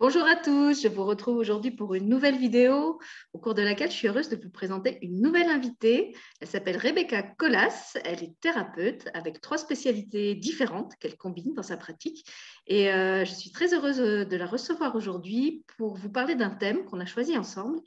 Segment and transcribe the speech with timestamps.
[0.00, 3.00] Bonjour à tous, je vous retrouve aujourd'hui pour une nouvelle vidéo
[3.32, 6.14] au cours de laquelle je suis heureuse de vous présenter une nouvelle invitée.
[6.40, 11.76] Elle s'appelle Rebecca Colas, elle est thérapeute avec trois spécialités différentes qu'elle combine dans sa
[11.76, 12.24] pratique
[12.68, 16.84] et euh, je suis très heureuse de la recevoir aujourd'hui pour vous parler d'un thème
[16.84, 17.80] qu'on a choisi ensemble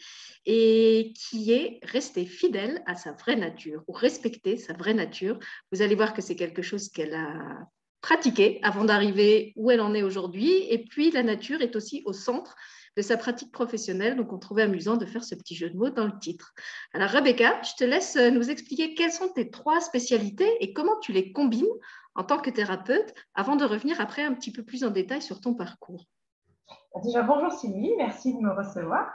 [0.45, 5.39] et qui est rester fidèle à sa vraie nature ou respecter sa vraie nature.
[5.71, 7.69] Vous allez voir que c'est quelque chose qu'elle a
[8.01, 10.65] pratiquer avant d'arriver où elle en est aujourd'hui.
[10.69, 12.55] Et puis, la nature est aussi au centre
[12.97, 14.15] de sa pratique professionnelle.
[14.17, 16.53] Donc, on trouvait amusant de faire ce petit jeu de mots dans le titre.
[16.93, 21.11] Alors, Rebecca, je te laisse nous expliquer quelles sont tes trois spécialités et comment tu
[21.11, 21.65] les combines
[22.15, 25.39] en tant que thérapeute avant de revenir après un petit peu plus en détail sur
[25.39, 26.05] ton parcours.
[27.03, 29.09] Déjà, bonjour Sylvie, merci de me recevoir.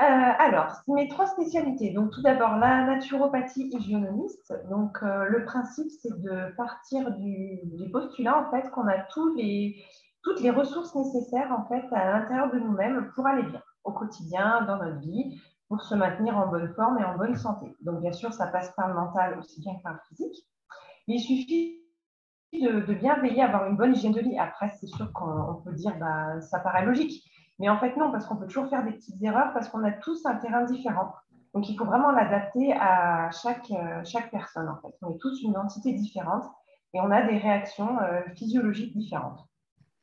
[0.00, 1.90] Euh, alors, mes trois spécialités.
[1.90, 4.52] Donc, tout d'abord, la naturopathie hygiénomiste.
[4.70, 8.94] Donc, euh, le principe, c'est de partir du, postulat, en fait, qu'on a
[9.36, 9.82] les,
[10.22, 14.62] toutes les ressources nécessaires, en fait, à l'intérieur de nous-mêmes pour aller bien au quotidien,
[14.68, 17.74] dans notre vie, pour se maintenir en bonne forme et en bonne santé.
[17.80, 20.46] Donc, bien sûr, ça passe par le mental aussi bien que par le physique.
[21.08, 21.82] Il suffit
[22.52, 24.38] de, de bien veiller à avoir une bonne hygiène de vie.
[24.38, 27.24] Après, c'est sûr qu'on peut dire, bah, ça paraît logique.
[27.58, 29.90] Mais en fait, non, parce qu'on peut toujours faire des petites erreurs parce qu'on a
[29.90, 31.14] tous un terrain différent.
[31.54, 34.68] Donc, il faut vraiment l'adapter à chaque, euh, chaque personne.
[34.68, 34.94] En fait.
[35.02, 36.44] On est tous une entité différente
[36.94, 39.40] et on a des réactions euh, physiologiques différentes.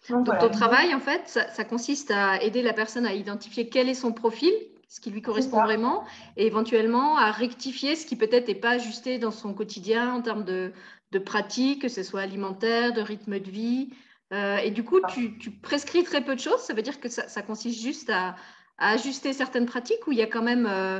[0.09, 3.95] Donc, ton travail, en fait, ça, consiste à aider la personne à identifier quel est
[3.95, 4.53] son profil,
[4.87, 6.03] ce qui lui correspond vraiment,
[6.37, 10.43] et éventuellement à rectifier ce qui peut-être n'est pas ajusté dans son quotidien en termes
[10.43, 10.73] de,
[11.11, 13.93] de pratique, que ce soit alimentaire, de rythme de vie,
[14.33, 16.59] euh, et du coup, tu, prescris très peu de choses.
[16.61, 18.35] Ça veut dire que ça, consiste juste à,
[18.77, 20.99] ajuster certaines pratiques ou il y a quand même, euh,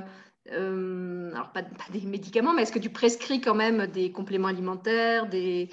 [0.52, 5.28] euh, alors pas, des médicaments, mais est-ce que tu prescris quand même des compléments alimentaires,
[5.28, 5.70] des,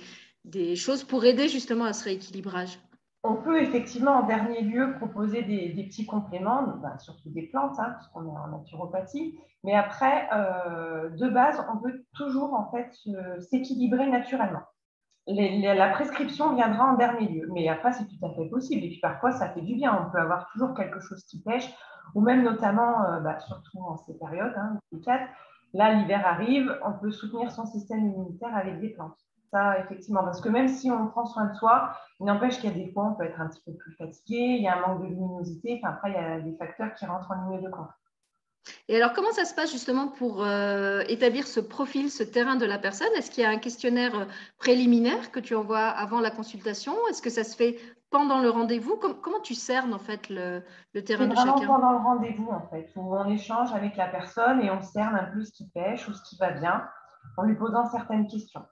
[0.74, 2.78] choses pour aider justement à ce rééquilibrage?
[3.24, 7.94] On peut effectivement en dernier lieu proposer des, petits compléments, bah, surtout des plantes, hein,
[7.98, 9.38] puisqu'on est en naturopathie.
[9.62, 12.90] Mais après, de base, on peut toujours en fait
[13.42, 14.62] s'équilibrer naturellement
[15.26, 17.48] la prescription viendra en dernier lieu.
[17.52, 18.84] Mais après, c'est tout à fait possible.
[18.84, 20.06] Et puis parfois, ça fait du bien.
[20.06, 21.68] On peut avoir toujours quelque chose qui pêche,
[22.14, 24.78] ou même notamment, euh, bah, surtout en ces périodes, hein,
[25.74, 29.16] là, l'hiver arrive, on peut soutenir son système immunitaire avec des plantes.
[29.50, 32.72] Ça, effectivement, parce que même si on prend soin de soi, il n'empêche qu'il y
[32.72, 34.80] a des fois, on peut être un petit peu plus fatigué, il y a un
[34.80, 37.68] manque de luminosité, enfin, après, il y a des facteurs qui rentrent en ligne de
[37.68, 37.90] compte.
[38.88, 42.66] Et alors, comment ça se passe justement pour euh, établir ce profil, ce terrain de
[42.66, 43.08] la personne?
[43.16, 44.24] Est-ce qu'il y a un questionnaire euh,
[44.58, 46.94] préliminaire que tu envoies avant la consultation?
[47.08, 47.78] Est-ce que ça se fait
[48.10, 48.96] pendant le rendez-vous?
[48.96, 50.62] Comment tu cernes en fait le,
[51.04, 51.66] terrain de chacun?
[51.66, 55.24] pendant le rendez-vous en fait, où on échange avec la personne et on cerne un
[55.32, 56.86] peu ce qui pêche ou ce qui va bien
[57.36, 58.64] en lui posant certaines questions.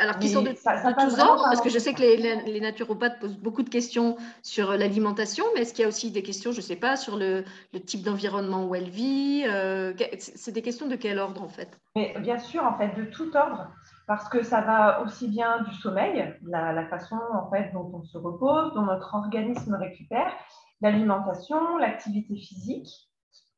[0.00, 3.62] Alors, qui sont de, tous ordres Parce que je sais que les, naturopathes posent beaucoup
[3.62, 6.76] de questions sur l'alimentation, mais est-ce qu'il y a aussi des questions, je ne sais
[6.76, 7.44] pas, sur le,
[7.84, 11.78] type d'environnement où elle vit euh, C'est des questions de quel ordre, en fait?
[11.94, 13.68] Mais Bien sûr, en fait, de tout ordre,
[14.06, 18.16] parce que ça va aussi bien du sommeil, la, façon en fait, dont on se
[18.16, 20.32] repose, dont notre organisme récupère,
[20.80, 23.09] l'alimentation, l'activité physique,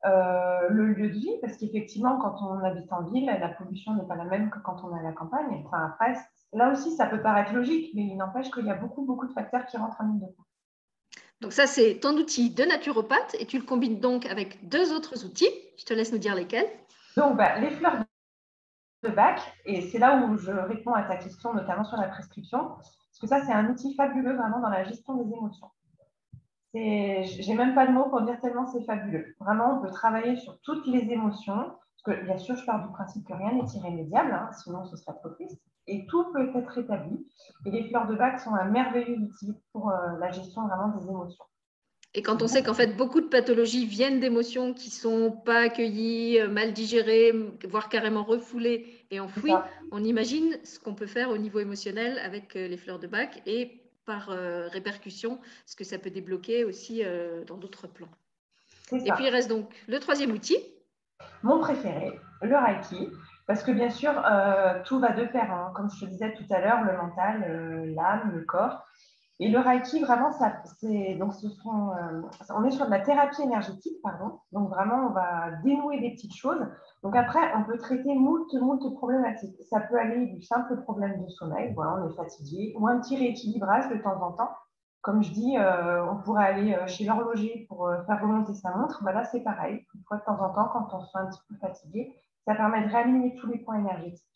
[0.05, 4.07] euh, le lieu de vie, parce qu'effectivement, quand on habite en ville, la pollution n'est
[4.07, 5.63] pas la même que quand on est à la campagne.
[5.65, 6.13] Enfin, après,
[6.51, 9.33] là aussi, ça peut paraître logique, mais il n'empêche qu'il y a beaucoup, beaucoup de
[9.33, 10.45] facteurs qui rentrent en ligne de compte.
[11.39, 15.25] Donc ça, c'est ton outil de naturopathe et tu le combines donc avec deux autres
[15.25, 15.49] outils.
[15.77, 16.67] Je te laisse nous dire lesquels.
[17.15, 18.03] Donc, bah, les fleurs
[19.03, 22.59] de bac, et c'est là où je réponds à ta question, notamment sur la prescription,
[22.69, 25.67] parce que ça, c'est un outil fabuleux vraiment dans la gestion des émotions.
[26.73, 29.35] J'ai même pas de mots pour dire tellement c'est fabuleux.
[29.39, 31.71] Vraiment, on peut travailler sur toutes les émotions.
[32.05, 34.97] Parce que bien sûr, je pars du principe que rien n'est irrémédiable, hein, sinon ce
[34.97, 35.61] serait trop triste.
[35.87, 37.25] Et tout peut être établi.
[37.65, 41.07] Et les fleurs de bac sont un merveilleux outil pour euh, la gestion vraiment des
[41.07, 41.45] émotions.
[42.15, 46.39] Et quand on sait qu'en fait beaucoup de pathologies viennent d'émotions qui sont pas accueillies,
[46.39, 47.33] euh, mal digérées,
[47.67, 49.53] voire carrément refoulées et enfouies,
[49.91, 53.41] on imagine ce qu'on peut faire au niveau émotionnel avec euh, les fleurs de bac
[53.47, 58.09] et par euh, répercussion, ce que ça peut débloquer aussi euh, dans d'autres plans.
[58.91, 60.57] Et puis il reste donc le troisième outil.
[61.41, 63.09] Mon préféré, le Reiki,
[63.47, 65.71] parce que bien sûr, euh, tout va de pair, hein.
[65.75, 68.85] comme je te disais tout à l'heure, le mental, l'âme, le corps.
[69.39, 70.31] Et le Reiki, vraiment,
[70.79, 72.21] c'est, donc ce euh,
[72.55, 74.39] on est sur de la thérapie énergétique, pardon.
[74.51, 76.65] Donc vraiment, on va dénouer des petites choses.
[77.01, 79.55] Donc après, on peut traiter moult, moult problématiques.
[79.69, 83.17] Ça peut aller du simple problème de sommeil, voilà, on est fatigué, ou un petit
[83.17, 84.51] rééquilibrage de temps en temps.
[85.01, 89.03] Comme je dis, euh, on pourrait aller euh, chez l'horloger pour faire remonter sa montre.
[89.03, 89.85] Bah là, c'est pareil.
[89.95, 92.15] Une fois de temps en temps, quand on se un petit peu fatigué,
[92.45, 94.32] ça permet de réaligner tous les points énergétiques.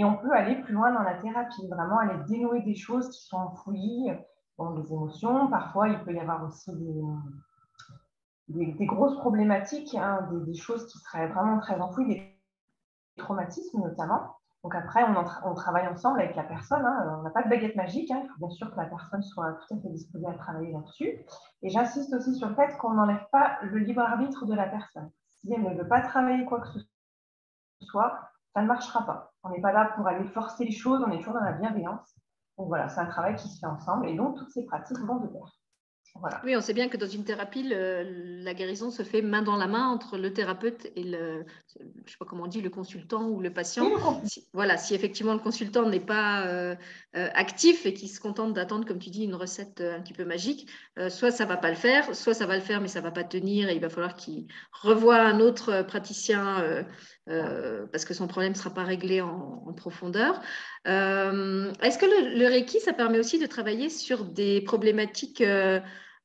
[0.00, 3.22] Et on peut aller plus loin dans la thérapie, vraiment aller dénouer des choses qui
[3.26, 4.10] sont enfouies.
[4.58, 5.48] des émotions.
[5.48, 6.70] Parfois, il peut y avoir aussi
[8.48, 12.40] des, grosses problématiques, hein, des, choses qui seraient vraiment très enfouies, des
[13.18, 14.36] traumatismes notamment.
[14.64, 16.86] Donc après, on, travaille ensemble avec la personne.
[16.86, 17.18] Hein.
[17.18, 18.10] On n'a pas de baguette magique.
[18.10, 18.22] Hein.
[18.24, 21.26] Il faut bien sûr que la personne soit tout à fait disposée à travailler là-dessus.
[21.60, 25.10] Et j'insiste aussi sur le fait qu'on n'enlève pas le libre arbitre de la personne.
[25.42, 26.78] Si elle ne veut pas travailler quoi que ce
[27.82, 28.18] soit,
[28.54, 29.29] ça ne marchera pas.
[29.42, 32.14] On n'est pas là pour aller forcer les choses, on est toujours dans la bienveillance.
[32.58, 35.16] Donc voilà, c'est un travail qui se fait ensemble et donc toutes ces pratiques vont
[35.16, 35.59] de pair.
[36.44, 39.66] Oui, on sait bien que dans une thérapie, la guérison se fait main dans la
[39.66, 41.44] main entre le thérapeute et le,
[42.04, 43.90] je sais pas comment on dit, le consultant ou le patient.
[44.52, 46.74] voilà, si effectivement le consultant n'est pas euh,
[47.16, 50.12] euh, actif et qu'il se contente d'attendre, comme tu dis, une recette euh, un petit
[50.12, 50.68] peu magique,
[51.08, 53.24] soit ça va pas le faire, soit ça va le faire mais ça va pas
[53.24, 56.84] tenir et il va falloir qu'il revoie un autre praticien
[57.26, 60.40] parce que son problème ne sera pas réglé en, profondeur.
[60.84, 65.42] Est-ce que le, le, Reiki, ça permet aussi de travailler sur des problématiques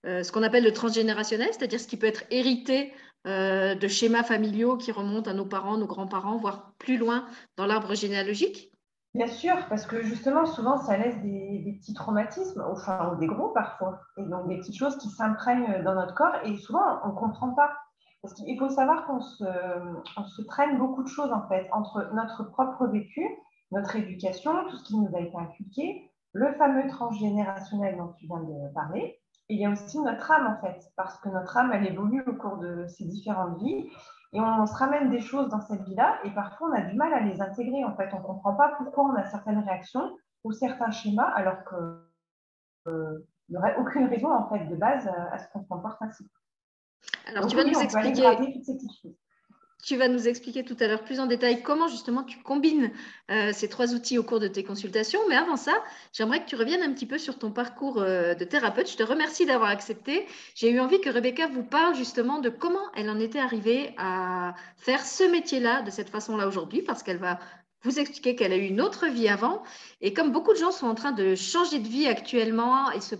[0.05, 2.93] ce qu'on appelle le transgénérationnel, c'est-à-dire ce qui peut être hérité
[3.25, 7.25] euh, de schémas familiaux qui remontent à nos parents, nos grands-parents, voire plus loin
[7.57, 8.71] dans l'arbre généalogique
[9.15, 13.99] Bien sûr, parce que justement, souvent, ça laisse des, petits traumatismes, enfin, des gros parfois,
[14.17, 17.51] et donc des petites choses qui s'imprègnent dans notre corps, et souvent, on ne comprend
[17.55, 17.71] pas.
[18.21, 19.45] Parce qu'il faut savoir qu'on se,
[20.35, 23.25] se, traîne beaucoup de choses, en fait, entre notre propre vécu,
[23.71, 28.41] notre éducation, tout ce qui nous a été inculqué, le fameux transgénérationnel dont tu viens
[28.41, 29.19] de parler,
[29.49, 32.33] il y a aussi notre âme, en fait, parce que notre âme, elle évolue au
[32.33, 33.89] cours de ces différentes vies.
[34.33, 37.13] Et on, se ramène des choses dans cette vie-là, et parfois, on a du mal
[37.13, 37.85] à les intégrer.
[37.85, 41.63] En fait, on ne comprend pas pourquoi on a certaines réactions ou certains schémas, alors
[41.63, 46.01] qu'il euh, n'y aurait aucune raison, en fait, de base à ce qu'on se comporte
[46.01, 46.29] ainsi.
[47.27, 48.25] Alors, tu vas nous expliquer
[49.83, 52.91] tu vas nous expliquer tout à l'heure plus en détail comment justement tu combines
[53.29, 55.19] euh, ces trois outils au cours de tes consultations.
[55.29, 55.73] Mais avant ça,
[56.11, 58.89] j'aimerais que tu reviennes un petit peu sur ton parcours euh, de thérapeute.
[58.89, 60.25] Je te remercie d'avoir accepté.
[60.55, 64.55] J'ai eu envie que Rebecca vous parle justement de comment elle en était arrivée à
[64.77, 67.39] faire ce métier-là de cette façon-là aujourd'hui, parce qu'elle va
[67.83, 69.61] vous expliquer qu'elle a eu une autre vie avant.
[70.01, 73.15] Et comme beaucoup de gens sont en train de changer de vie actuellement et se,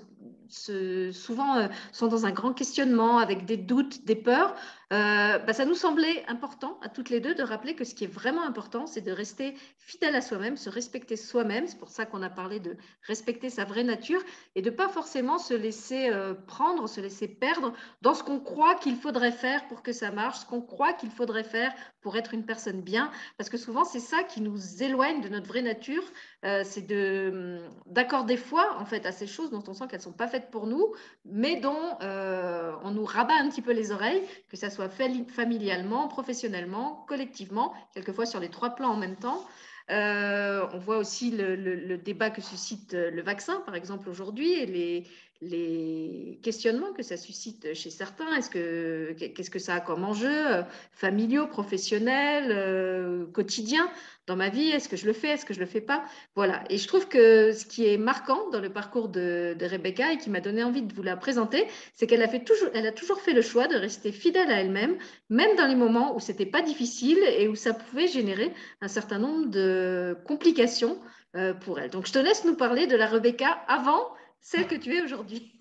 [1.12, 4.56] souvent euh, sont dans un grand questionnement avec des doutes, des peurs,
[4.94, 8.04] euh, bah, ça nous semblait important à toutes les deux de rappeler que ce qui
[8.04, 11.68] est vraiment important, c'est de rester fidèle à soi-même, se respecter soi-même.
[11.68, 14.22] C'est pour ça qu'on a parlé de respecter sa vraie nature
[14.54, 18.76] et de pas forcément se laisser euh, prendre, se laisser perdre dans ce qu'on croit
[18.76, 22.36] qu'il faudrait faire pour que ça marche, ce qu'on croit qu'il faudrait faire pour être
[22.36, 23.10] une personne bien.
[23.38, 26.04] Parce que souvent, c'est ça qui nous éloigne de notre vraie nature.
[26.46, 30.14] Euh, c'est hum, d'accorder foi en fait à ces choses dont on sent qu'elles sont
[30.14, 30.94] pas faites pour nous,
[31.26, 37.06] mais dont on nous rabat un petit peu les oreilles, que ça soit familialement, professionnellement,
[37.07, 39.45] collectivement, quelquefois sur les trois plans en même temps.
[39.92, 45.07] Euh, on voit aussi le, débat que suscite le vaccin, par exemple, aujourd'hui, et les,
[45.45, 48.36] les questionnements que ça suscite chez certains.
[48.36, 53.89] Est-ce que qu'est-ce que ça a comme enjeu euh, familiaux, professionnels, euh, quotidien
[54.27, 54.69] dans ma vie?
[54.69, 55.30] Est-ce que je le fais?
[55.30, 56.03] Est-ce que je le fais pas?
[56.36, 56.63] Voilà.
[56.69, 60.30] Et je trouve que ce qui est marquant dans le parcours de, Rebecca et qui
[60.30, 63.21] m'a donné envie de vous la présenter, c'est qu'elle a fait toujours, elle a toujours
[63.21, 64.98] fait le choix de rester fidèle à elle-même,
[65.30, 68.51] même dans les moments où c'était pas difficile et où ça pouvait générer
[68.81, 71.00] un certain nombre de complications
[71.36, 71.89] euh, pour elle.
[71.89, 74.07] Donc je te laisse nous parler de la Rebecca avant
[74.42, 75.56] celle que tu es aujourd'hui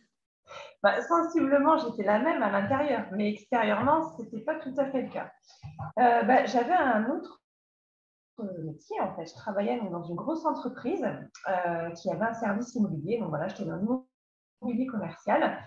[0.83, 5.03] bah, Sensiblement, j'étais la même à l'intérieur, mais extérieurement, ce n'était pas tout à fait
[5.03, 5.31] le cas.
[5.99, 7.41] Euh, bah, j'avais un autre
[8.63, 9.27] métier, en fait.
[9.27, 11.05] Je travaillais dans une grosse entreprise
[11.49, 13.19] euh, qui avait un service immobilier.
[13.19, 15.59] Donc voilà, j'étais dans l'immobilier commercial.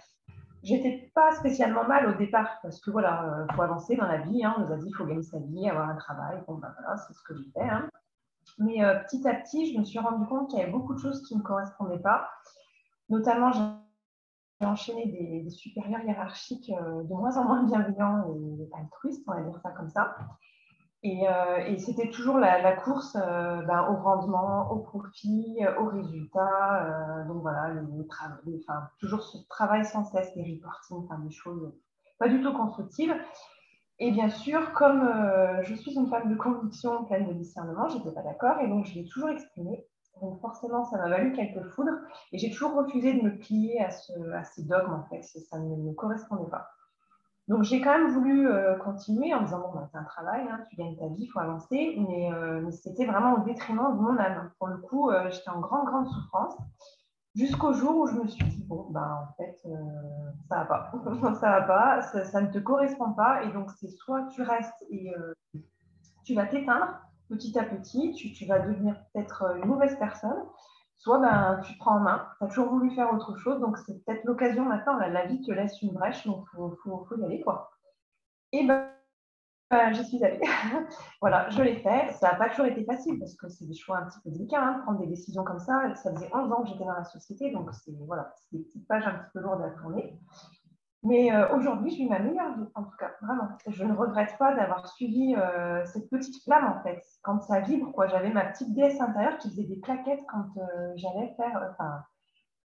[0.64, 4.18] J'étais pas spécialement mal au départ parce que voilà, il euh, faut avancer dans la
[4.18, 4.44] vie.
[4.44, 4.56] Hein.
[4.58, 6.44] On nous a dit qu'il faut gagner sa vie, avoir un travail.
[6.48, 7.70] Bon, ben voilà, c'est ce que j'ai fait.
[7.70, 7.90] Hein.
[8.60, 11.22] Mais petit à petit, je me suis rendu compte qu'il y avait beaucoup de choses
[11.28, 12.30] qui ne me correspondaient pas.
[13.10, 19.34] Notamment, j'ai enchaîné des, supérieurs hiérarchiques euh, de moins en moins bienveillants et altruistes, on
[19.34, 20.18] va dire ça comme ça.
[21.04, 27.24] Et, euh, c'était toujours la, course euh, ben, au rendement, au profit, au résultat.
[27.28, 27.72] donc voilà,
[29.00, 31.74] toujours ce travail sans cesse, les reporting, enfin, des choses
[32.20, 33.16] pas du tout constructives.
[34.00, 35.08] Et bien sûr, comme
[35.64, 38.86] je suis une femme de conviction pleine de discernement, je n'étais pas d'accord et donc
[38.86, 39.86] je l'ai toujours exprimé
[40.22, 41.98] donc forcément, ça m'a valu quelques foudres.
[42.32, 43.92] Et j'ai toujours refusé de me plier à,
[44.44, 45.24] ces dogmes, en fait.
[45.24, 46.70] Ça ne me correspondait pas.
[47.48, 50.46] Donc j'ai quand même voulu euh, continuer en me disant, bon, bah, c'est un travail,
[50.52, 51.98] hein, tu gagnes ta vie, il faut avancer.
[51.98, 54.52] Euh, mais, c'était vraiment au détriment de mon âme.
[54.60, 56.58] Pour le coup, euh, j'étais en grande, grande souffrance.
[57.36, 59.58] Jusqu'au jour où je me suis dit, bon, ben, en fait,
[60.50, 60.92] ça va pas.
[61.40, 63.44] ça va pas, ça, ça, ne te correspond pas.
[63.44, 65.14] Et donc, c'est soit tu restes et
[66.26, 70.44] tu vas t'éteindre, petit à petit, tu, vas devenir peut-être une mauvaise personne,
[70.98, 74.04] soit ben, tu prends en main, tu as toujours voulu faire autre chose, donc c'est
[74.04, 77.42] peut-être l'occasion maintenant, la, vie te laisse une brèche, donc il faut, faut, y aller.
[77.42, 77.72] Quoi.
[78.52, 78.90] Et ben,
[79.70, 80.40] ben j'y suis allée.
[81.22, 82.14] voilà, je l'ai fait.
[82.14, 84.64] Ça n'a pas toujours été facile parce que c'est des choix un petit peu délicats,
[84.64, 85.94] hein, prendre des décisions comme ça.
[85.96, 89.06] Ça faisait 11 ans que j'étais dans la société, donc c'est voilà, des petites pages
[89.06, 90.18] un petit peu lourdes à tourner.
[91.04, 93.50] Mais euh, aujourd'hui, je vis ma meilleure vie, en tout cas, vraiment.
[93.68, 97.02] Je ne regrette pas d'avoir suivi euh, cette petite flamme, en fait.
[97.22, 100.92] Quand ça vibre, quoi, j'avais ma petite déesse intérieure qui faisait des claquettes quand euh,
[100.96, 102.04] j'allais faire, enfin,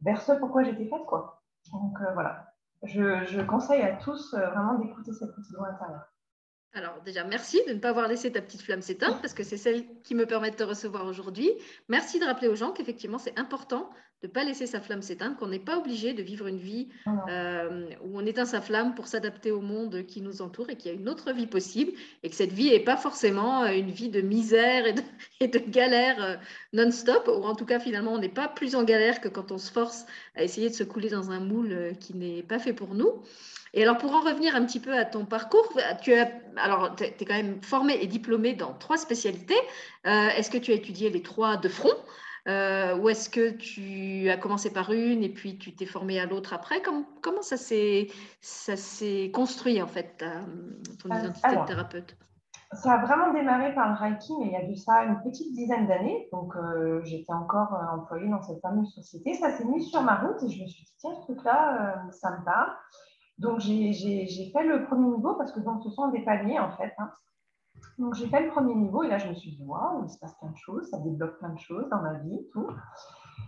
[0.01, 1.41] vers ce pourquoi j'étais faite, quoi.
[1.71, 2.47] Donc voilà,
[2.83, 6.07] je, je, conseille à tous vraiment d'écouter cette petite voix intérieure.
[6.73, 9.57] Alors déjà, merci de ne pas avoir laissé ta petite flamme s'éteindre parce que c'est
[9.57, 11.49] celle qui me permet de te recevoir aujourd'hui.
[11.87, 13.89] Merci de rappeler aux gens qu'effectivement, c'est important
[14.21, 16.89] de ne pas laisser sa flamme s'éteindre, qu'on n'est pas obligé de vivre une vie
[17.29, 20.91] euh, où on éteint sa flamme pour s'adapter au monde qui nous entoure et qu'il
[20.91, 23.91] y a une autre vie possible et que cette vie n'est pas forcément euh, une
[23.91, 25.01] vie de misère et de,
[25.39, 26.35] et de galère euh,
[26.73, 29.57] non-stop, ou en tout cas finalement on n'est pas plus en galère que quand on
[29.57, 32.95] se force à essayer de se couler dans un moule qui n'est pas fait pour
[32.95, 33.23] nous.
[33.73, 35.71] Et alors, pour en revenir un petit peu à ton parcours,
[36.01, 39.59] tu as, alors, es, quand même formé et diplômé dans trois spécialités.
[40.05, 41.93] Est-ce que tu as étudié les trois de front
[42.47, 46.25] euh, ou est-ce que tu as commencé par une et puis tu t'es formé à
[46.25, 46.81] l'autre après?
[46.81, 48.07] Comment, comment ça s'est
[49.33, 50.23] construit en fait,
[51.03, 52.17] ton euh, identité de thérapeute?
[52.73, 55.53] Ça a vraiment démarré par le Reiki, mais il y a eu ça une petite
[55.53, 56.29] dizaine d'années.
[56.31, 59.33] Donc euh, j'étais encore employée dans cette fameuse société.
[59.33, 62.31] Ça s'est mis sur ma route et je me suis dit, tiens, ce truc-là, ça
[62.31, 62.71] me parle.
[63.39, 66.93] Donc j'ai fait le premier niveau parce que ce sont des paliers en fait.
[66.97, 67.09] Hein.
[67.97, 70.19] Donc j'ai fait le premier niveau et là je me suis dit waouh, il se
[70.19, 72.67] passe plein de choses, ça débloque plein de choses dans ma vie, tout.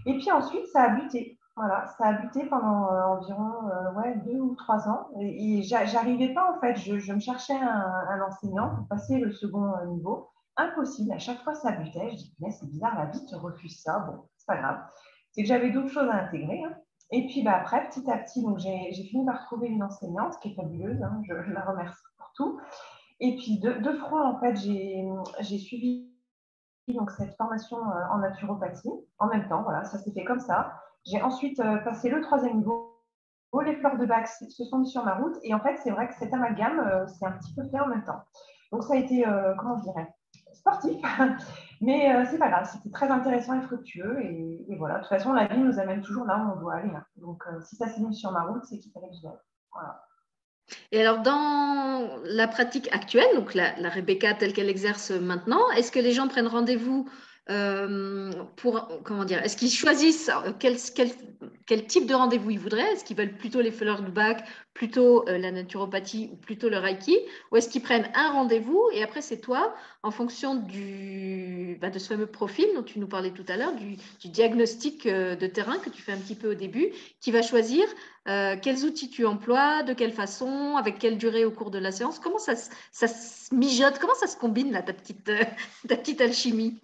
[0.06, 1.38] Et puis ensuite ça a buté.
[1.58, 5.10] Voilà, ça a buté pendant euh, environ euh, deux ou trois ans.
[5.20, 9.86] Et, j'arrivais pas en fait, je, me cherchais un, enseignant pour passer le second euh,
[9.88, 10.30] niveau.
[10.56, 12.12] Impossible, à chaque fois ça butait.
[12.12, 14.00] Je dis mais c'est bizarre, la vie te refuse ça.
[14.00, 14.80] Bon, c'est pas grave.
[15.32, 16.64] C'est que j'avais d'autres choses à intégrer.
[16.64, 16.74] Hein.
[17.12, 20.56] Et puis bah, après, petit à petit, j'ai fini par trouver une enseignante qui est
[20.56, 21.02] fabuleuse.
[21.04, 21.22] Hein.
[21.28, 22.60] je, la remercie pour tout.
[23.20, 26.10] Et puis de, front, en fait, j'ai suivi
[26.88, 28.90] donc, cette formation euh, en naturopathie
[29.20, 29.64] en même temps.
[29.64, 30.74] Voilà, ça s'est fait comme ça.
[31.06, 32.88] J'ai ensuite euh, passé le troisième niveau.
[33.66, 35.36] Les fleurs de bac se sont mis sur ma route.
[35.44, 37.88] Et en fait, c'est vrai que cet amalgame, euh, c'est un petit peu fait en
[37.88, 38.22] même temps.
[38.72, 39.26] Donc ça a été,
[39.60, 40.08] comment je dirais,
[40.62, 41.02] sportif.
[41.82, 44.22] Mais c'est pas grave, c'était très intéressant et fructueux.
[44.22, 46.92] Et, voilà, de toute façon, la vie nous amène toujours là où on doit aller.
[46.96, 47.04] Hein.
[47.18, 49.28] Donc si ça s'est mis sur ma route, c'est qu'il fallait que je
[49.74, 50.04] Voilà.
[50.92, 56.00] Et alors, dans la pratique actuelle, donc la Rebecca telle qu'elle exerce maintenant, est-ce que
[56.00, 57.10] les gens prennent rendez-vous
[57.50, 62.94] euh, pour, comment dire, est-ce qu'ils choisissent euh, quel, type de rendez-vous ils voudraient?
[62.94, 63.72] Est-ce qu'ils veulent plutôt les
[64.14, 67.18] bac, plutôt euh, la naturopathie ou plutôt le reiki?
[67.52, 72.08] Ou est-ce qu'ils prennent un rendez-vous et après c'est toi, en fonction bah, de ce
[72.10, 76.02] fameux profil dont tu nous parlais tout à l'heure, du, diagnostic de terrain que tu
[76.04, 77.84] fais un petit peu au début, qui va choisir
[78.26, 82.20] quels outils tu emploies, de quelle façon, avec quelle durée au cours de la séance?
[82.20, 83.98] Comment ça, se mijote?
[84.00, 86.80] Comment ça se combine là, ta petite alchimie?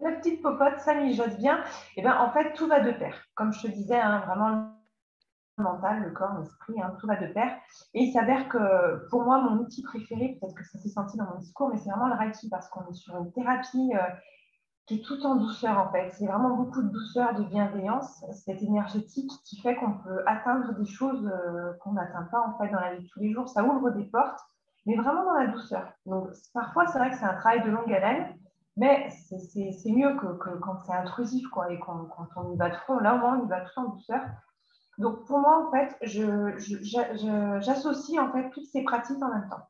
[0.00, 1.58] La petite popote, ça mijote bien.
[1.58, 3.14] Et eh bien, en fait, tout va de pair.
[3.34, 7.26] Comme je te disais, hein, vraiment le mental, le corps, l'esprit, hein, tout va de
[7.32, 7.56] pair.
[7.94, 11.26] Et il s'avère que pour moi, mon outil préféré, peut-être que ça s'est senti dans
[11.26, 14.00] mon discours, mais c'est vraiment le Reiki parce qu'on est sur une thérapie euh,
[14.86, 16.10] qui est tout en douceur en fait.
[16.12, 20.86] C'est vraiment beaucoup de douceur, de bienveillance, cette énergétique qui fait qu'on peut atteindre des
[20.86, 23.48] choses euh, qu'on n'atteint pas en fait dans la vie de tous les jours.
[23.48, 24.40] Ça ouvre des portes,
[24.86, 25.92] mais vraiment dans la douceur.
[26.06, 28.34] Donc parfois, c'est vrai que c'est un travail de longue haleine.
[28.76, 32.98] Mais c'est mieux que, quand c'est intrusif, quoi, et quand, on y va de front.
[32.98, 34.22] Là, on y va tout en douceur.
[34.98, 35.96] Donc, pour moi, en fait,
[37.60, 39.66] j'associe en fait toutes ces pratiques en même temps.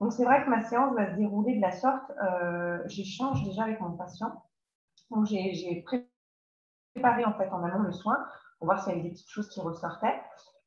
[0.00, 2.10] Donc, c'est vrai que ma séance va se dérouler de la sorte.
[2.22, 4.42] Euh, J'échange déjà avec mon patient.
[5.10, 5.84] Donc, j'ai
[6.94, 8.18] préparé en fait en amont le soin
[8.58, 10.20] pour voir s'il y avait des petites choses qui ressortaient.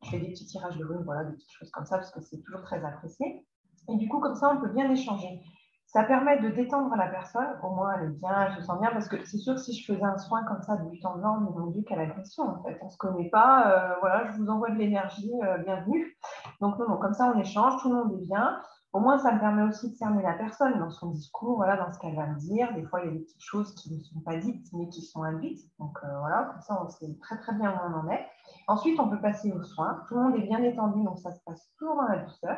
[0.03, 2.22] Je fais des petits tirages de runes, voilà, des petites choses comme ça, parce que
[2.22, 3.46] c'est toujours très apprécié.
[3.89, 5.41] Et du coup, comme ça, on peut bien échanger.
[5.88, 8.91] Ça permet de détendre la personne, au moins elle est bien, elle se sent bien,
[8.91, 11.15] parce que c'est sûr que si je faisais un soin comme ça de but en
[11.15, 14.25] blanc, mais mon Dieu, quelle agression en fait, on ne se connaît pas, euh, voilà,
[14.25, 16.17] je vous envoie de l'énergie, euh, bienvenue.
[16.60, 18.60] Donc non, comme ça on échange, tout le monde est bien.
[18.91, 21.89] Au moins ça me permet aussi de cerner la personne dans son discours, voilà, dans
[21.94, 22.74] ce qu'elle va me dire.
[22.74, 25.01] Des fois il y a des petites choses qui ne sont pas dites, mais qui
[25.01, 25.72] sont induites.
[25.79, 28.27] Donc euh, voilà, comme ça on sait très très bien où on en est.
[28.67, 31.39] Ensuite on peut passer aux soins, tout le monde est bien étendu, donc ça se
[31.46, 32.58] passe toujours dans la douceur.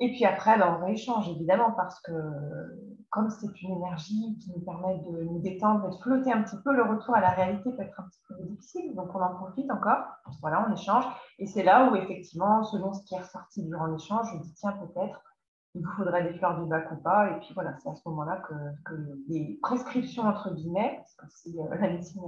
[0.00, 2.12] Et puis après, ben, on échange évidemment parce que
[3.10, 6.72] comme c'est une énergie qui nous permet de nous détendre de flotter un petit peu,
[6.74, 8.94] le retour à la réalité peut être un petit peu difficile.
[8.94, 10.04] Donc on en profite encore.
[10.40, 11.04] Voilà, on échange.
[11.38, 14.72] Et c'est là où effectivement, selon ce qui est ressorti durant l'échange, je dis tiens
[14.72, 15.20] peut-être
[15.74, 17.30] il vous faudrait des fleurs du bac ou pas.
[17.30, 18.54] Et puis voilà, c'est à ce moment-là que,
[19.28, 22.22] les prescriptions, entre guillemets, parce que si la médecine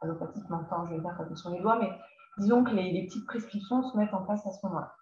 [0.00, 1.90] allopathique m'entend, je vais dire comme sur les doigts, mais
[2.38, 4.92] disons que les, les petites prescriptions se mettent en place à ce moment-là.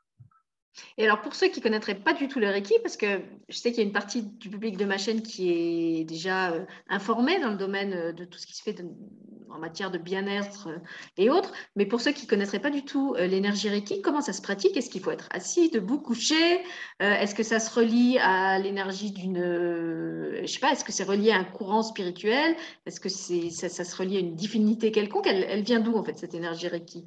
[0.99, 3.57] Et alors, pour ceux qui ne connaîtraient pas du tout le Reiki, parce que je
[3.57, 6.65] sais qu'il y a une partie du public de ma chaîne qui est déjà euh,
[6.89, 8.83] informée dans le domaine euh, de tout ce qui se fait
[9.51, 10.79] en matière de bien-être euh,
[11.17, 14.33] et autres, mais pour ceux qui ne connaîtraient pas du tout l'énergie Reiki, comment ça
[14.33, 14.77] se pratique?
[14.77, 16.61] Est-ce qu'il faut être assis, debout, couché?
[17.01, 19.39] Est-ce que ça se relie à l'énergie d'une.
[19.39, 22.57] je sais pas, est-ce que c'est relié à un courant spirituel?
[22.87, 25.27] Est-ce que ça, ça, se relie à une divinité quelconque?
[25.27, 27.07] Elle, elle vient d'où, en fait, cette énergie Reiki?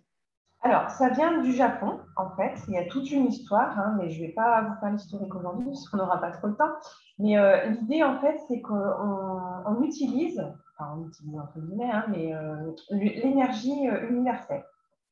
[0.61, 2.53] Alors, ça vient du Japon, en fait.
[2.67, 5.33] Il y a toute une histoire, hein, mais je ne vais pas vous faire l'historique
[5.33, 6.71] aujourd'hui, parce qu'on n'aura pas trop le temps.
[7.17, 12.33] Mais euh, l'idée, en fait, c'est qu'on utilise, enfin, on utilise entre guillemets, hein, mais
[12.33, 14.65] euh, l'énergie euh, universelle.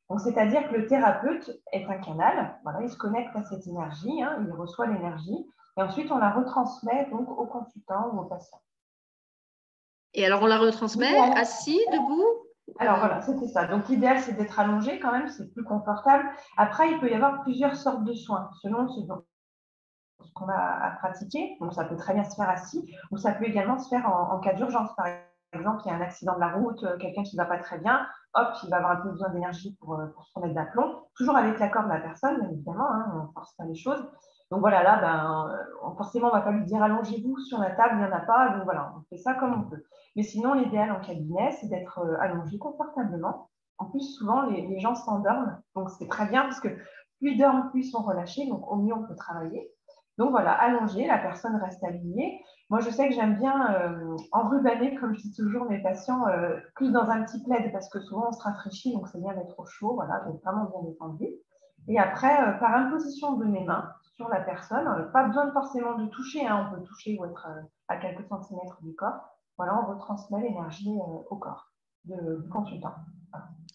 [0.10, 4.22] Donc, c'est-à-dire que le thérapeute est un canal, voilà, il se connecte à cette énergie,
[4.22, 5.46] hein, il reçoit l'énergie,
[5.78, 8.60] et ensuite on la retransmet donc au consultant ou au patient.
[10.14, 12.47] Et alors, on la retransmet assis, debout?
[12.80, 13.66] Alors voilà, c'était ça.
[13.66, 16.26] Donc l'idéal, c'est d'être allongé quand même, c'est plus confortable.
[16.58, 19.02] Après, il peut y avoir plusieurs sortes de soins selon ce,
[20.34, 21.58] qu'on a à pratiquer.
[21.62, 24.40] Donc ça peut très bien se faire assis ou ça peut également se faire en,
[24.40, 24.90] cas d'urgence.
[24.96, 25.08] Par
[25.54, 27.58] exemple, il y a un accident de la route, euh, quelqu'un qui ne va pas
[27.58, 31.04] très bien, hop, il va avoir un peu besoin d'énergie pour, euh, se remettre d'aplomb.
[31.16, 34.06] Toujours avec l'accord de la personne, évidemment, hein, on ne force pas les choses.
[34.52, 37.72] Donc voilà, là, ben, euh, forcément, on ne va pas lui dire allongez-vous sur la
[37.72, 38.50] table, il n'y en a pas.
[38.50, 39.84] Donc voilà, on fait ça comme on peut.
[40.18, 43.50] Mais sinon, l'idéal en cabinet, c'est d'être euh, allongé confortablement.
[43.78, 45.62] En plus, souvent, les, gens s'endorment.
[45.76, 46.68] Donc c'est très bien parce que
[47.20, 48.46] plus ils dorment, plus ils sont relâchés.
[48.48, 49.72] Donc au mieux, on peut travailler.
[50.18, 52.42] Donc voilà, allongé, la personne reste alignée.
[52.70, 56.26] Moi, je sais que j'aime bien euh, enrubaner, comme je dis toujours mes patients,
[56.76, 59.58] plus dans un petit plaid parce que souvent on se rafraîchit, donc c'est bien d'être
[59.58, 61.28] au chaud, voilà, donc vraiment bien détendu.
[61.88, 64.88] Et après, par imposition de mes mains, sur la personne.
[64.88, 66.68] Euh, pas besoin forcément de toucher, hein.
[66.68, 69.22] on peut toucher ou être euh, à quelques centimètres du corps.
[69.58, 71.72] Voilà, on retransmet l'énergie euh, au corps
[72.06, 72.94] du consultant.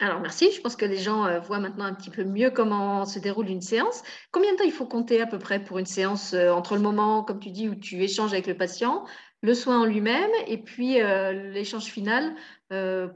[0.01, 3.19] Alors merci, je pense que les gens voient maintenant un petit peu mieux comment se
[3.19, 4.03] déroule une séance.
[4.33, 7.23] Combien de temps il faut compter à peu près pour une séance entre le moment,
[7.23, 9.05] comme tu dis, où tu échanges avec le patient,
[9.43, 12.35] le soin en lui-même et puis l'échange final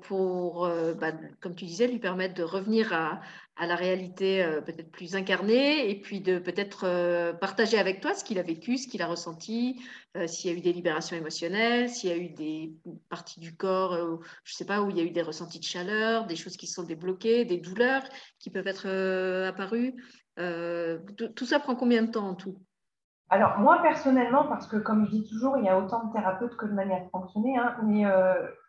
[0.02, 0.68] pour,
[1.00, 3.20] bah, comme tu disais, lui permettre de revenir à,
[3.56, 8.14] à la réalité euh, peut-être plus incarnée et puis de peut-être euh, partager avec toi
[8.14, 9.82] ce qu'il a vécu, ce qu'il a ressenti,
[10.16, 12.74] euh, s'il y a eu des libérations émotionnelles, s'il y a eu des
[13.08, 13.96] parties du corps,
[14.44, 16.56] je ne sais pas, où il y a eu des ressentis de chaleur, des choses
[16.56, 18.02] qui sont débloquées, des douleurs
[18.38, 18.86] qui peuvent être
[19.48, 19.94] apparues.
[20.36, 22.58] tout ça prend combien de temps en tout?
[23.28, 26.56] Alors, moi, personnellement, parce que comme je dis toujours, il y a autant de thérapeutes
[26.56, 28.02] que de manière de fonctionner, hein, mais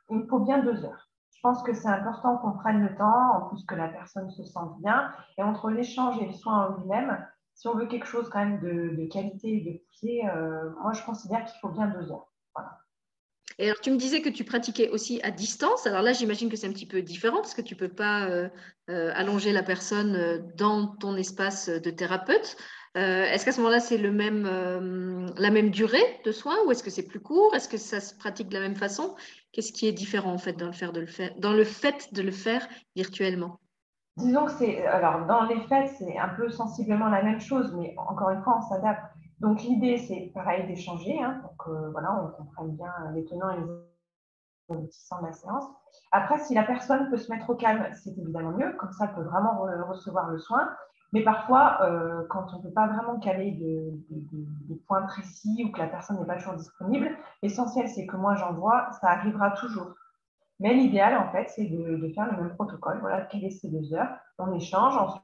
[0.09, 1.06] il me faut bien deux heures.
[1.37, 4.43] Je pense que c'est important qu'on prenne le temps, en plus que la personne se
[4.43, 5.11] sente bien.
[5.37, 7.23] Et entre l'échange et le soin en lui-même,
[7.53, 11.03] si on veut quelque chose quand même de, qualité et de poussé, euh, moi je
[11.03, 12.31] considère qu'il faut bien deux heures.
[13.59, 15.85] Et alors, tu me disais que tu pratiquais aussi à distance.
[15.87, 18.27] Alors là, j'imagine que c'est un petit peu différent parce que tu ne peux pas
[18.27, 18.49] euh,
[18.89, 22.57] euh, allonger la personne dans ton espace de thérapeute.
[22.95, 24.11] est-ce qu'à ce, moment-là, c'est la
[25.51, 27.53] même durée de soins ou est-ce que c'est plus court?
[27.55, 29.15] Est-ce que ça se pratique de la même façon?
[29.57, 30.71] Qu'est-ce qui est différent en fait dans le,
[31.65, 33.59] fait de le faire virtuellement?
[34.15, 37.95] Disons que c'est, alors dans les faits, c'est un peu sensiblement la même chose, mais
[37.97, 39.01] encore une fois, on s'adapte.
[39.39, 43.57] Donc l'idée, c'est pareil d'échanger, hein, pour que voilà, on comprenne bien les tenants et
[43.57, 45.63] les aboutissants de la séance.
[46.11, 49.15] Après, si la personne peut se mettre au calme, c'est évidemment mieux, comme ça, elle
[49.15, 50.69] peut vraiment recevoir le soin.
[51.13, 55.79] Mais parfois, euh, quand on ne peut pas vraiment caler de, points précis ou que
[55.79, 59.93] la personne n'est pas toujours disponible, l'essentiel, c'est que moi, j'envoie, ça arrivera toujours.
[60.59, 63.93] Mais l'idéal, en fait, c'est de, faire le même protocole, voilà, de caler ces deux
[63.93, 65.23] heures, on échange, ensuite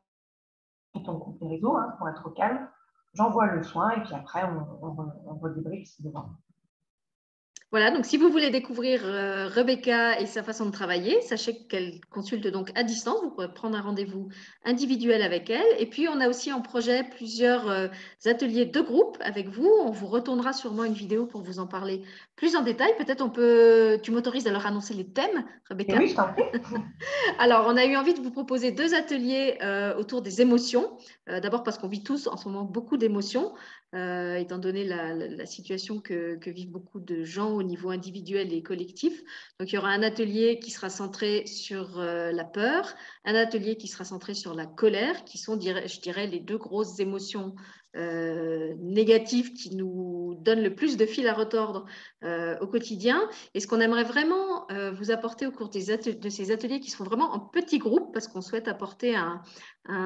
[1.07, 2.67] on coupe les réseaux hein, pour être au calme,
[3.13, 6.29] j'envoie le soin et puis après, on, on, on redébriefe si besoin.
[7.73, 12.01] Voilà, donc si vous voulez découvrir euh, Rebecca et sa façon de travailler, sachez qu'elle
[12.11, 13.19] consulte donc à distance.
[13.23, 14.29] Vous pourrez prendre un rendez-vous
[14.63, 15.65] individuel avec elle.
[15.79, 17.87] Et puis, on a aussi en projet plusieurs euh,
[18.25, 19.67] ateliers de groupe avec vous.
[19.85, 22.03] On vous retournera sûrement une vidéo pour vous en parler
[22.35, 22.95] plus en détail.
[22.99, 25.97] Peut-être on peut, tu m'autorises à leur annoncer les thèmes, Rebecca?
[25.97, 26.43] Oui, je t'en prie.
[27.39, 30.91] Alors, on a eu envie de vous proposer deux ateliers euh, autour des émotions.
[31.25, 33.53] D'abord parce qu'on vit tous en ce moment beaucoup d'émotions.
[33.93, 39.23] étant donné la, situation que, que, vivent beaucoup de gens au niveau individuel et collectif.
[39.59, 42.93] Donc, il y aura un atelier qui sera centré sur la peur,
[43.25, 46.99] un atelier qui sera centré sur la colère, qui sont, je dirais, les deux grosses
[46.99, 47.55] émotions
[47.95, 51.85] euh, négatives qui nous donnent le plus de fil à retordre
[52.23, 53.29] euh, au quotidien.
[53.53, 57.03] Et ce qu'on aimerait vraiment euh, vous apporter au cours de ces ateliers qui sont
[57.03, 59.43] vraiment en petits groupes, parce qu'on souhaite apporter un,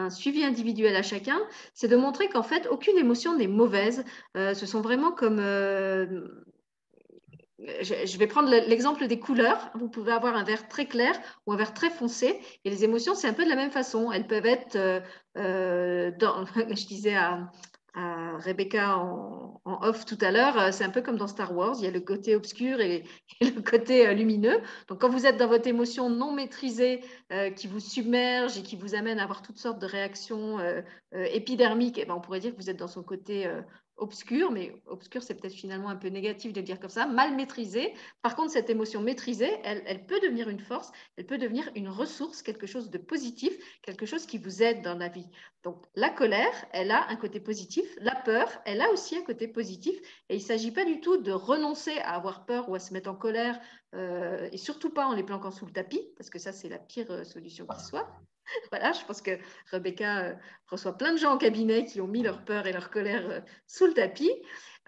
[0.10, 1.40] suivi individuel à chacun,
[1.74, 4.04] c'est de montrer qu'en fait, aucune émotion n'est mauvaise.
[4.36, 5.40] ce sont vraiment comme
[7.60, 9.72] je vais prendre l'exemple des couleurs.
[9.76, 11.14] Vous pouvez avoir un vert très clair
[11.46, 12.40] ou un vert très foncé.
[12.66, 14.12] Et les émotions, c'est un peu de la même façon.
[14.12, 14.78] Elles peuvent être,
[15.36, 17.50] dans, je disais à,
[18.40, 21.86] Rebecca en, off tout à l'heure, euh, c'est un peu comme dans Star Wars, il
[21.86, 23.04] y a le côté obscur et,
[23.42, 24.62] le côté euh, lumineux.
[24.88, 28.76] Donc quand vous êtes dans votre émotion non maîtrisée euh, qui vous submerge et qui
[28.76, 30.60] vous amène à avoir toutes sortes de réactions
[31.14, 33.50] épidermiques, eh ben, on pourrait dire que vous êtes dans son côté
[33.98, 37.94] obscur, mais obscur, c'est peut-être finalement un peu négatif de dire comme ça, mal maîtrisé.
[38.22, 42.42] Par contre, cette émotion maîtrisée, elle, peut devenir une force, elle peut devenir une ressource,
[42.42, 45.28] quelque chose de positif, quelque chose qui vous aide dans la vie.
[45.64, 47.86] Donc, la colère, elle a un côté positif.
[48.00, 49.98] La peur, elle a aussi un côté positif.
[50.30, 52.94] Et il ne s'agit pas du tout de renoncer à avoir peur ou à se
[52.94, 53.60] mettre en colère,
[53.96, 56.80] euh, et surtout pas en les planquant sous le tapis, parce que ça, c'est la
[56.80, 58.08] pire euh, solution qui soit.
[58.72, 59.32] voilà, je pense que
[59.72, 60.34] Rebecca euh,
[60.70, 63.40] reçoit plein de gens en cabinet qui ont mis leur peur et leur colère euh,
[63.66, 64.32] sous le tapis.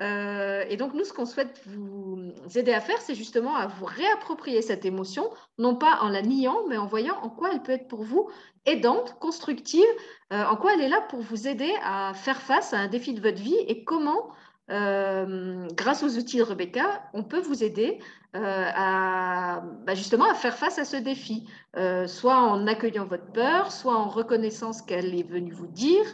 [0.02, 3.86] Euh, et donc, nous, ce qu'on souhaite vous aider à faire, c'est justement à vous
[3.86, 7.74] réapproprier cette émotion, non pas en la niant, mais en voyant en quoi elle peut
[7.74, 8.30] être pour vous
[8.65, 9.86] aidante, constructive,
[10.32, 13.19] en quoi elle est là pour vous aider à faire face à un défi de
[13.19, 14.32] votre vie et comment
[14.69, 17.99] euh, grâce aux outils de Rebecca, on peut vous aider
[18.36, 23.32] euh, à bah, justement à faire face à ce défi, euh, soit en accueillant votre
[23.32, 26.05] peur, soit en reconnaissant ce qu'elle est venue vous dire.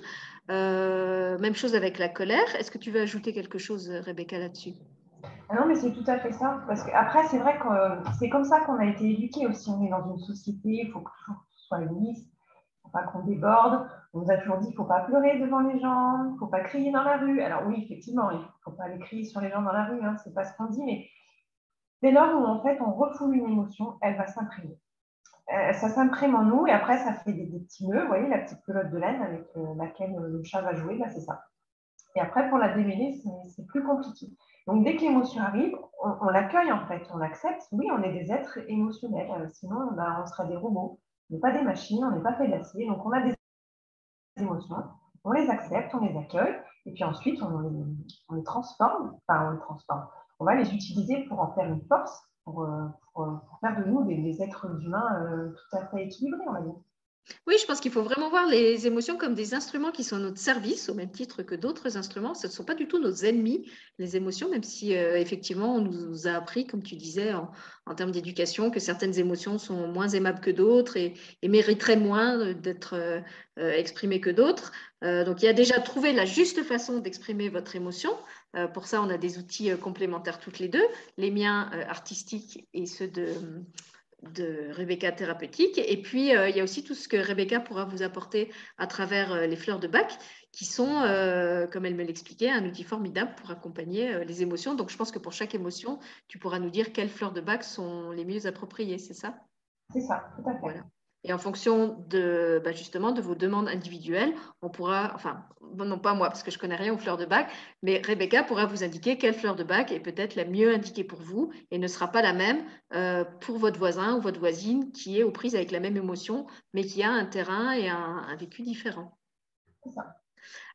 [0.48, 2.56] même chose avec la colère.
[2.58, 4.74] Est-ce que tu veux ajouter quelque chose, Rebecca, là-dessus?
[5.50, 6.64] Ah non, mais c'est tout à fait ça.
[6.68, 9.70] Parce que après, c'est vrai que c'est comme ça qu'on a été éduqué aussi.
[9.70, 11.34] On est dans une société, il faut que tout
[11.68, 11.80] soit
[13.04, 13.88] qu'on déborde.
[14.14, 16.38] On nous a toujours dit qu'il ne faut pas pleurer devant les gens, il ne
[16.38, 17.42] faut pas crier dans la rue.
[17.42, 20.02] Alors oui, effectivement, il ne faut pas aller crier sur les gens dans la rue,
[20.04, 21.08] hein, ce n'est pas ce qu'on dit, mais
[22.02, 24.78] dès lors où en fait on refoule une émotion, elle va s'imprimer.
[25.54, 28.40] Euh, ça s'imprime en nous et après ça fait des, petits nœuds, vous voyez la
[28.40, 31.44] petite pelote de laine avec euh, laquelle le chat va jouer, là c'est ça.
[32.16, 34.28] Et après pour la démêler, c'est plus compliqué.
[34.68, 37.68] Donc dès que l'émotion arrive, on, l'accueille en fait, on l'accepte.
[37.72, 41.00] Oui, on est des êtres émotionnels, euh, sinon bah, on sera des robots.
[41.30, 43.34] On n'est pas des machines, on n'est pas fait d'acier, donc on a des
[44.38, 44.76] émotions,
[45.24, 49.60] on les accepte, on les accueille, et puis ensuite on les, transforme, enfin on les
[49.60, 50.08] transforme,
[50.40, 52.88] on va les utiliser pour en faire une force, pour, euh,
[53.62, 56.76] faire de nous des, êtres humains euh, tout à fait équilibrés, on va dire.
[57.48, 60.20] Oui, je pense qu'il faut vraiment voir les émotions comme des instruments qui sont à
[60.20, 62.36] notre service, au même titre que d'autres instruments.
[62.36, 65.82] Ce ne sont pas du tout nos ennemis, les émotions, même si euh, effectivement on
[65.82, 70.40] nous a appris, comme tu disais, en, termes d'éducation, que certaines émotions sont moins aimables
[70.40, 73.20] que d'autres et, mériteraient moins d'être euh,
[73.58, 74.72] euh, exprimées que d'autres.
[75.02, 78.12] donc il y a déjà trouvé la juste façon d'exprimer votre émotion.
[78.74, 80.86] pour ça, on a des outils complémentaires toutes les deux,
[81.18, 83.28] les miens artistiques et ceux de
[84.34, 85.78] de Rebecca thérapeutique.
[85.78, 88.88] Et puis, euh, il y a aussi tout ce que Rebecca pourra vous apporter à
[88.88, 90.18] travers euh, les fleurs de bac,
[90.52, 94.74] qui sont, euh, comme elle me l'expliquait, un outil formidable pour accompagner les émotions.
[94.74, 97.64] Donc, je pense que pour chaque émotion, tu pourras nous dire quelles fleurs de bac
[97.64, 99.36] sont les mieux appropriées, c'est ça?
[99.92, 100.60] C'est ça, tout à fait.
[100.62, 100.84] Voilà.
[101.28, 105.44] Et en fonction de, bah, justement de vos demandes individuelles, on pourra, enfin,
[105.76, 108.68] non pas moi parce que je connais rien aux fleurs de bac, mais Rebecca pourra
[108.68, 111.88] vous indiquer quelle fleur de bac est peut-être la mieux indiquée pour vous et ne
[111.88, 115.56] sera pas la même euh, pour votre voisin ou votre voisine qui est aux prises
[115.56, 119.18] avec la même émotion, mais qui a un terrain et un, vécu différent.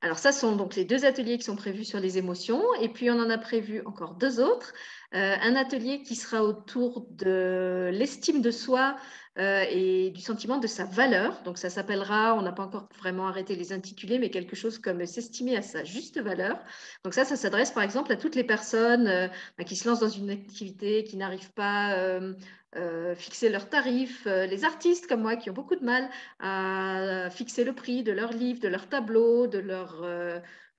[0.02, 3.08] Alors ça sont donc les deux ateliers qui sont prévus sur les émotions et puis
[3.08, 4.72] on en a prévu encore deux autres.
[5.14, 8.96] Euh, un atelier qui sera autour de l'estime de soi
[9.40, 11.42] euh, et du sentiment de sa valeur.
[11.44, 15.06] Donc ça s'appellera, on n'a pas encore vraiment arrêté les intitulés, mais quelque chose comme
[15.06, 16.58] s'estimer à sa juste valeur.
[17.04, 20.00] Donc ça, ça s'adresse par exemple à toutes les personnes euh, bah, qui se lancent
[20.00, 22.34] dans une activité, qui n'arrivent pas euh,
[22.76, 27.64] euh fixer leurs tarifs, les artistes comme moi qui ont beaucoup de mal à fixer
[27.64, 30.04] le prix de leurs livres, de leurs tableaux, de leur,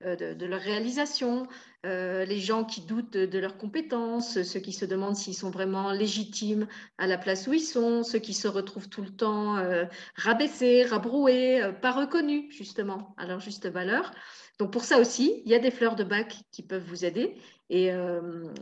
[0.04, 1.46] de, de leur réalisation.
[1.84, 5.90] Euh, les gens qui doutent de, leurs compétences, ceux qui se demandent s'ils sont vraiment
[5.90, 9.84] légitimes à la place où ils sont, ceux qui se retrouvent tout le temps euh,
[10.14, 14.12] rabaissés, rabroués, euh, pas reconnus justement à leur juste valeur.
[14.60, 17.34] Donc pour ça aussi, il y a des fleurs de bac qui peuvent vous aider
[17.74, 17.90] et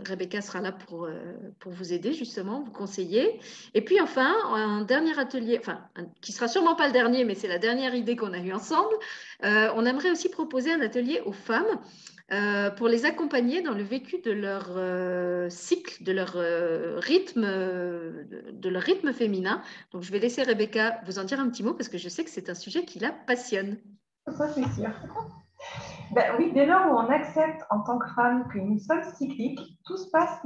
[0.07, 1.09] Rebecca sera là pour,
[1.59, 3.41] pour vous aider justement, vous conseiller.
[3.75, 5.81] Et puis enfin, un dernier atelier, enfin
[6.21, 8.95] qui sera sûrement pas le dernier, mais c'est la dernière idée qu'on a eue ensemble.
[9.43, 11.81] on aimerait aussi proposer un atelier aux femmes
[12.33, 16.35] euh, pour les accompagner dans le vécu de leur euh, cycle, de leur
[17.03, 19.63] rythme, de leur rythme féminin.
[19.93, 22.23] Donc, je vais laisser Rebecca vous en dire un petit mot parce que je sais
[22.23, 23.79] que c'est un sujet qui la passionne.
[24.29, 24.91] Ça, c'est sûr.
[26.13, 29.97] Ben oui, dès lors où on accepte en tant que femme qu'une seule cyclique, tout
[29.97, 30.43] se passe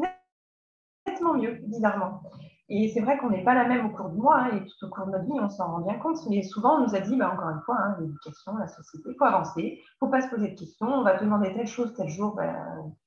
[1.07, 2.21] nettement mieux, bizarrement.
[2.69, 4.87] Et c'est vrai qu'on n'est pas la même au cours du mois hein, et tout
[4.87, 6.19] au cours de notre vie, on s'en rend bien compte.
[6.29, 9.17] Mais souvent, on nous a dit, bah, encore une fois, hein, l'éducation, la société, il
[9.19, 11.67] faut avancer, il ne faut pas se poser de questions, on va te demander telle
[11.67, 12.53] chose tel jour, bah,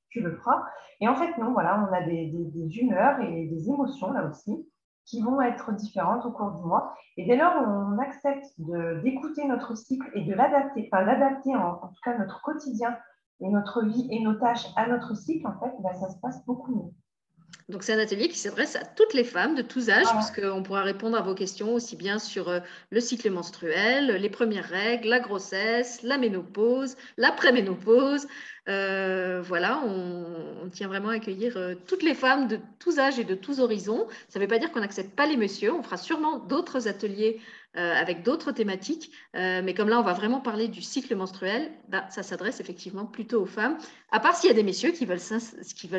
[0.10, 0.64] tu le feras.
[1.02, 2.32] Et en fait, non, voilà, on a des,
[2.80, 4.68] humeurs et des émotions là aussi
[5.08, 6.94] qui vont être différentes au cours du mois.
[7.18, 8.46] Et dès lors on accepte
[9.04, 12.96] d'écouter notre cycle et de l'adapter, enfin l'adapter en, en, tout cas notre quotidien
[13.40, 16.44] et notre vie et nos tâches à notre cycle, en fait, bah, ça se passe
[16.46, 16.92] beaucoup mieux.
[17.70, 20.84] Donc, c'est un atelier qui s'adresse à toutes les femmes de tous âges, puisqu'on pourra
[20.84, 22.60] répondre à vos questions aussi bien sur euh,
[22.92, 28.26] le cycle menstruel, les premières règles, la grossesse, la ménopause, l'après-ménopause.
[28.70, 33.24] Euh, voilà, on, tient vraiment à accueillir euh, toutes les femmes de tous âges et
[33.24, 34.08] de tous horizons.
[34.30, 35.74] Ça ne veut pas dire qu'on n'accepte pas les messieurs.
[35.74, 37.40] On fera sûrement d'autres ateliers
[37.76, 39.12] euh, avec d'autres thématiques.
[39.36, 43.06] Euh, mais comme là, on va vraiment parler du cycle menstruel, bah, ça s'adresse effectivement
[43.06, 43.78] plutôt aux femmes,
[44.12, 45.20] à part s'il y a des messieurs qui veulent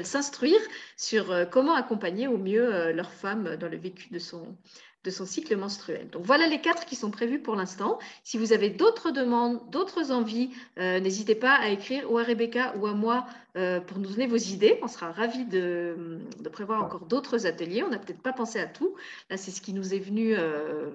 [0.06, 0.60] s'instruire
[0.96, 4.56] sur comment accompagner au mieux leur femme dans le vécu de son,
[5.04, 6.08] de son cycle menstruel.
[6.10, 7.98] Donc voilà les quatre qui sont prévus pour l'instant.
[8.24, 12.74] Si vous avez d'autres demandes, d'autres envies, euh, n'hésitez pas à écrire ou à Rebecca
[12.76, 14.78] ou à moi euh, pour nous donner vos idées.
[14.82, 16.18] On sera ravis de,
[16.52, 17.84] prévoir encore d'autres ateliers.
[17.84, 18.94] On n'a peut-être pas pensé à tout.
[19.30, 20.90] Là, c'est ce qui nous est venu euh,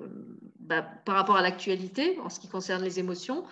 [0.59, 3.45] bah, par rapport à l'actualité en ce qui concerne les émotions.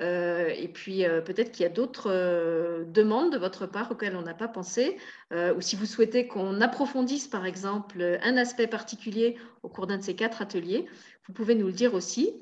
[0.00, 4.14] Euh, et puis euh, peut-être qu'il y a d'autres euh, demandes de votre part auxquelles
[4.14, 4.96] on n'a pas pensé,
[5.32, 10.02] ou si vous souhaitez qu'on approfondisse par exemple un aspect particulier au cours d'un de
[10.02, 10.86] ces quatre ateliers,
[11.26, 12.34] vous pouvez nous le dire aussi.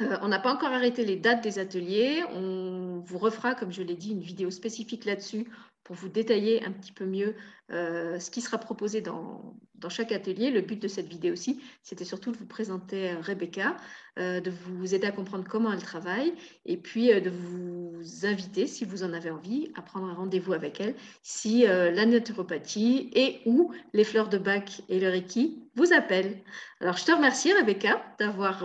[0.00, 2.22] on n'a pas encore arrêté les dates des ateliers.
[2.32, 5.46] On vous refera, comme je l'ai dit, une vidéo spécifique là-dessus
[5.84, 7.34] pour vous détailler un petit peu mieux
[7.70, 9.54] euh, ce qui sera proposé dans,
[9.90, 10.50] chaque atelier.
[10.50, 13.76] Le but de cette vidéo aussi, c'était surtout de vous présenter euh, Rebecca,
[14.18, 16.32] euh, de vous aider à comprendre comment elle travaille
[16.64, 20.80] et puis de vous inviter, si vous en avez envie, à prendre un rendez-vous avec
[20.80, 26.38] elle si la naturopathie et ou les fleurs de bac et le Reiki vous appellent.
[26.80, 28.64] Alors, je te remercie, Rebecca, d'avoir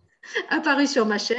[0.50, 1.38] apparu sur ma chaîne,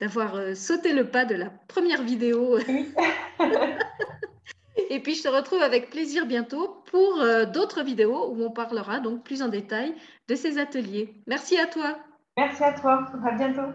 [0.00, 2.58] d'avoir sauté le pas de la première vidéo.
[4.76, 9.00] Et puis, je te retrouve avec plaisir bientôt pour euh, d'autres vidéos où on parlera
[9.00, 9.94] donc plus en détail
[10.28, 11.14] de ces ateliers.
[11.26, 11.98] Merci à toi.
[12.36, 13.06] Merci à toi.
[13.24, 13.72] À bientôt.